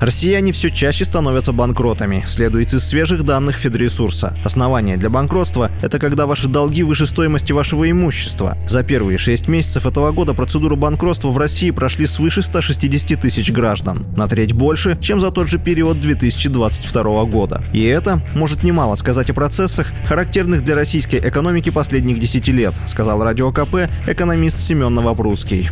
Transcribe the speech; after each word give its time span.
Россияне 0.00 0.52
все 0.52 0.70
чаще 0.70 1.04
становятся 1.04 1.52
банкротами, 1.52 2.22
следует 2.26 2.72
из 2.72 2.84
свежих 2.84 3.24
данных 3.24 3.56
Федресурса. 3.56 4.38
Основание 4.44 4.96
для 4.96 5.10
банкротства– 5.10 5.72
это 5.82 5.98
когда 5.98 6.26
ваши 6.26 6.46
долги 6.46 6.84
выше 6.84 7.04
стоимости 7.04 7.50
вашего 7.50 7.90
имущества. 7.90 8.56
За 8.68 8.84
первые 8.84 9.18
шесть 9.18 9.48
месяцев 9.48 9.86
этого 9.86 10.12
года 10.12 10.34
процедуру 10.34 10.76
банкротства 10.76 11.30
в 11.30 11.38
России 11.38 11.72
прошли 11.72 12.06
свыше 12.06 12.42
160 12.42 13.20
тысяч 13.20 13.50
граждан. 13.50 14.06
На 14.16 14.28
треть 14.28 14.52
больше, 14.52 14.96
чем 15.00 15.18
за 15.18 15.32
тот 15.32 15.48
же 15.48 15.58
период 15.58 16.00
2022 16.00 17.24
года. 17.24 17.64
И 17.72 17.82
это 17.82 18.20
может 18.34 18.62
немало 18.62 18.94
сказать 18.94 19.30
о 19.30 19.34
процессах, 19.34 19.88
характерных 20.04 20.62
для 20.62 20.76
российской 20.76 21.16
экономики 21.16 21.70
последних 21.70 22.20
10 22.20 22.46
лет, 22.48 22.74
сказал 22.86 23.24
Радио 23.24 23.50
КП 23.50 23.90
экономист 24.06 24.60
Семен 24.60 24.94
Новопрудский. 24.94 25.68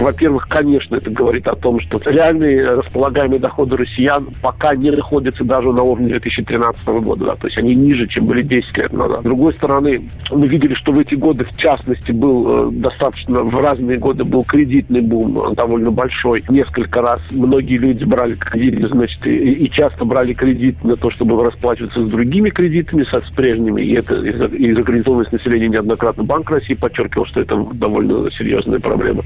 Во-первых, 0.00 0.48
конечно, 0.48 0.96
это 0.96 1.10
говорит 1.10 1.46
о 1.48 1.56
том, 1.56 1.80
что 1.80 1.98
реальные 2.10 2.66
располагаемые 2.66 3.38
доходы 3.38 3.76
россиян 3.76 4.28
пока 4.42 4.74
не 4.74 4.90
находятся 4.90 5.44
даже 5.44 5.72
на 5.72 5.82
уровне 5.82 6.08
2013 6.08 6.86
года. 6.86 7.26
Да, 7.26 7.36
то 7.36 7.46
есть 7.46 7.58
они 7.58 7.74
ниже, 7.74 8.06
чем 8.06 8.26
были 8.26 8.42
10 8.42 8.78
лет 8.78 8.92
назад. 8.92 9.20
С 9.20 9.24
другой 9.24 9.54
стороны, 9.54 10.02
мы 10.30 10.46
видели, 10.46 10.74
что 10.74 10.92
в 10.92 10.98
эти 10.98 11.14
годы, 11.14 11.44
в 11.44 11.56
частности, 11.56 12.12
был 12.12 12.68
э, 12.68 12.70
достаточно, 12.72 13.42
в 13.42 13.60
разные 13.60 13.98
годы 13.98 14.24
был 14.24 14.44
кредитный 14.44 15.00
бум 15.00 15.38
э, 15.38 15.54
довольно 15.54 15.90
большой. 15.90 16.42
Несколько 16.48 17.00
раз 17.00 17.20
многие 17.30 17.78
люди 17.78 18.04
брали 18.04 18.34
кредиты, 18.34 18.88
значит, 18.88 19.26
и, 19.26 19.52
и 19.52 19.70
часто 19.70 20.04
брали 20.04 20.32
кредит 20.34 20.82
на 20.84 20.96
то, 20.96 21.10
чтобы 21.10 21.42
расплачиваться 21.42 22.06
с 22.06 22.10
другими 22.10 22.50
кредитами, 22.50 23.02
со, 23.02 23.20
с 23.20 23.30
прежними. 23.30 23.82
И 23.82 23.94
это 23.94 24.16
и 24.16 24.72
закредитованность 24.72 25.32
населения 25.32 25.68
неоднократно 25.68 26.24
Банк 26.24 26.50
России 26.50 26.74
подчеркивал, 26.74 27.26
что 27.26 27.40
это 27.40 27.56
довольно 27.74 28.30
серьезная 28.30 28.80
проблема. 28.80 29.22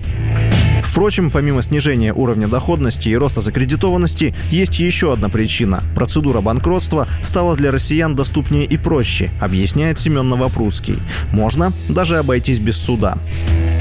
Впрочем, 0.91 1.30
помимо 1.30 1.62
снижения 1.62 2.12
уровня 2.12 2.48
доходности 2.48 3.08
и 3.08 3.16
роста 3.16 3.41
закредитованности, 3.41 4.34
есть 4.50 4.80
еще 4.80 5.12
одна 5.12 5.28
причина. 5.28 5.84
Процедура 5.94 6.41
банкротства 6.41 7.06
стала 7.22 7.55
для 7.55 7.70
россиян 7.70 8.16
доступнее 8.16 8.64
и 8.64 8.77
проще, 8.77 9.30
объясняет 9.41 10.00
Семен 10.00 10.28
Новопрудский. 10.28 10.98
Можно 11.32 11.72
даже 11.88 12.19
обойтись 12.19 12.58
без 12.58 12.77
суда. 12.77 13.16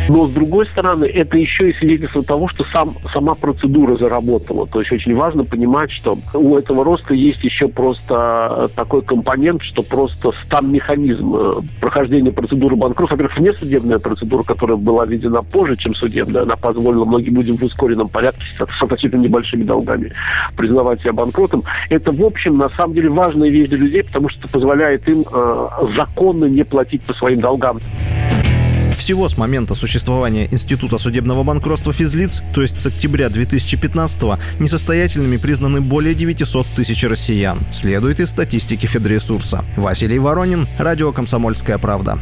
Но, 0.10 0.26
с 0.26 0.32
другой 0.32 0.66
стороны, 0.66 1.06
это 1.06 1.38
еще 1.38 1.70
и 1.70 1.74
свидетельство 1.74 2.24
того, 2.24 2.48
что 2.48 2.66
сам, 2.74 2.96
сама 3.14 3.36
процедура 3.36 3.96
заработала. 3.96 4.66
То 4.66 4.80
есть 4.80 4.92
очень 4.92 5.16
важно 5.16 5.44
понимать, 5.44 5.92
что 5.92 6.18
у 6.34 6.58
этого 6.58 6.84
роста 6.84 7.14
есть 7.14 7.44
еще 7.44 7.68
просто 7.68 8.72
такой 8.76 9.04
компонент, 9.04 9.62
что 9.62 9.84
просто 9.84 10.32
сам 10.50 10.74
механизм 10.74 11.36
э, 11.36 11.52
прохождения 11.80 12.32
процедуры 12.32 12.76
банкротства. 12.76 13.16
Во-первых, 13.16 13.38
внесудебная 13.38 14.00
процедура, 14.00 14.42
которая 14.42 14.78
была 14.78 15.06
введена 15.06 15.44
позже, 15.44 15.78
чем 15.78 15.94
судебная, 15.94 16.42
она 16.42 16.56
позволила 16.56 17.06
многим 17.06 17.36
людям 17.36 17.58
в 17.58 17.64
ускоренном 17.64 18.10
порядке 18.10 18.44
с 18.58 18.82
относительно 18.82 19.22
небольшими 19.22 19.62
долгами 19.62 20.12
признавать 20.58 21.02
себя 21.02 21.14
банкротом. 21.14 21.64
Это, 21.92 22.12
в 22.12 22.24
общем, 22.24 22.58
на 22.58 22.70
самом 22.70 22.96
деле 22.96 23.10
важная 23.10 23.50
вещь 23.50 23.70
для 23.70 23.78
людей, 23.78 24.04
потому 24.04 24.30
что 24.30 24.48
позволяет 24.48 25.08
им 25.08 25.24
э, 25.32 25.68
законно 25.96 26.46
не 26.46 26.64
платить 26.64 27.04
по 27.04 27.14
своим 27.14 27.42
долгам. 27.42 27.78
Всего 29.10 29.28
с 29.28 29.38
момента 29.38 29.74
существования 29.74 30.48
Института 30.52 31.00
судебного 31.00 31.42
банкротства 31.42 31.92
физлиц, 31.92 32.44
то 32.54 32.62
есть 32.62 32.78
с 32.78 32.86
октября 32.86 33.26
2015-го, 33.26 34.38
несостоятельными 34.60 35.38
признаны 35.38 35.82
более 35.82 36.14
900 36.14 36.68
тысяч 36.76 37.04
россиян. 37.06 37.58
Следует 37.72 38.20
из 38.20 38.30
статистики 38.30 38.86
Федресурса. 38.86 39.66
Василий 39.78 40.20
Воронин, 40.20 40.68
Радио 40.78 41.12
«Комсомольская 41.12 41.80
правда». 41.80 42.20